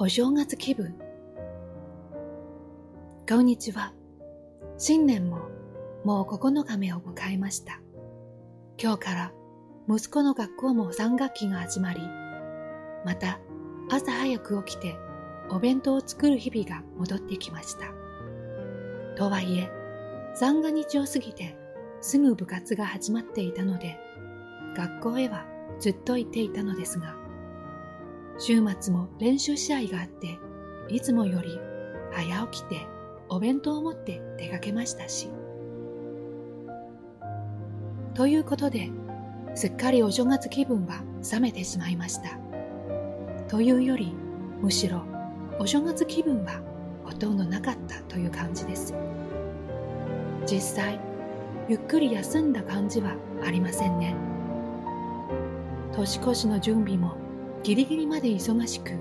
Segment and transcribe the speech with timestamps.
[0.00, 0.94] お正月気分。
[3.28, 3.92] こんにちは
[4.76, 5.48] 新年も
[6.04, 7.80] もう9日目を迎えました。
[8.80, 9.32] 今日から
[9.88, 12.00] 息子の学校も3学期が始まり
[13.04, 13.40] また
[13.90, 14.96] 朝早く起きて
[15.50, 17.86] お弁当を作る日々が戻ってきました。
[19.16, 19.68] とはいえ
[20.36, 21.56] 三が日を過ぎて
[22.00, 23.98] すぐ部活が始まっていたので
[24.76, 25.44] 学校へは
[25.80, 27.16] ずっと行っていたのですが
[28.38, 30.38] 週末も練習試合があって、
[30.88, 31.58] いつもより
[32.12, 32.86] 早起きて
[33.28, 35.28] お弁当を持って出かけましたし。
[38.14, 38.90] ということで、
[39.54, 42.38] すっかりお正月気分は冷めてしまいました。
[43.48, 44.14] というより、
[44.60, 45.02] むしろ
[45.58, 46.60] お正月気分は
[47.04, 48.94] ほとんどなかったという感じです。
[50.46, 51.00] 実際、
[51.68, 54.14] ゆっくり休んだ感じはありませんね。
[55.92, 57.16] 年越しの準備も
[57.62, 58.92] ギリギリまで忙しく、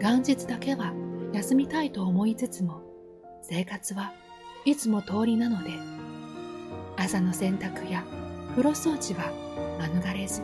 [0.00, 0.92] 元日だけは
[1.32, 2.80] 休みたいと思いつつも、
[3.42, 4.12] 生活は
[4.64, 5.70] いつも通りなので、
[6.96, 8.04] 朝の洗濯や
[8.50, 9.32] 風呂掃除は
[9.78, 10.40] 免れず、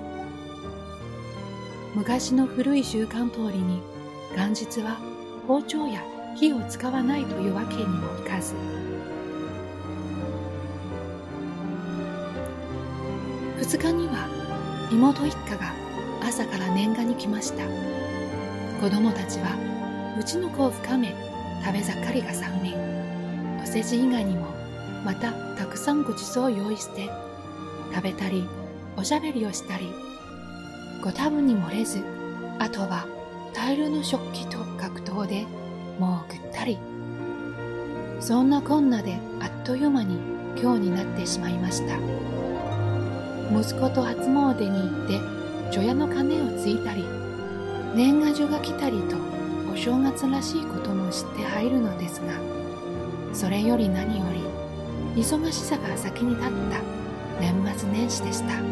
[1.94, 3.80] 昔の古い習慣通りに
[4.36, 4.98] 元日は
[5.46, 6.02] 包丁や
[6.36, 8.54] 火を使わないというわけにもいかず、
[13.58, 14.28] 二日には
[14.90, 15.89] 妹一家が
[16.22, 17.64] 朝から年賀に来ました。
[18.80, 19.56] 子供たちは
[20.18, 21.14] うちの子を深め
[21.64, 22.74] 食べ盛りが3人。
[23.62, 24.46] お世辞以外にも
[25.04, 27.10] またたくさんごちそうを用意して
[27.94, 28.46] 食べたり
[28.96, 29.90] おしゃべりをしたり
[31.02, 32.02] ご多分に漏れず
[32.58, 33.06] あとは
[33.54, 35.46] 大量の食器と格闘で
[35.98, 36.78] もうぐったり。
[38.20, 40.18] そんなこんなであっという間に
[40.60, 41.96] 今日になってしまいました。
[43.50, 45.39] 息子と初詣に行って
[45.70, 47.04] 除夜の鐘をついたり
[47.94, 49.16] 年賀状が来たりと
[49.72, 52.32] お正月らしいことも知って入るのですが
[53.32, 54.26] それより何よ
[55.14, 56.80] り忙しさが先に立った
[57.40, 58.69] 年末年始でした。